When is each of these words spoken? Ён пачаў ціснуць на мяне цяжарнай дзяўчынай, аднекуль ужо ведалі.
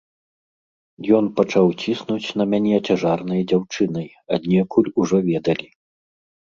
Ён 1.17 1.25
пачаў 1.39 1.67
ціснуць 1.81 2.29
на 2.41 2.49
мяне 2.55 2.75
цяжарнай 2.87 3.41
дзяўчынай, 3.53 4.07
аднекуль 4.41 4.93
ужо 5.05 5.17
ведалі. 5.31 5.67